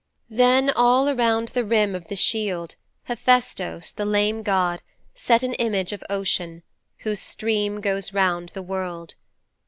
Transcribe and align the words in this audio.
'Then 0.31 0.71
all 0.71 1.07
around 1.07 1.49
the 1.49 1.63
rim 1.63 1.93
of 1.93 2.07
the 2.07 2.15
shield 2.15 2.73
Hephaistos, 3.03 3.91
the 3.91 4.03
lame 4.03 4.41
god, 4.41 4.81
set 5.13 5.43
an 5.43 5.53
image 5.53 5.93
of 5.93 6.03
Ocean, 6.09 6.63
whose 7.01 7.19
stream 7.19 7.79
goes 7.81 8.11
round 8.11 8.49
the 8.49 8.63
world. 8.63 9.13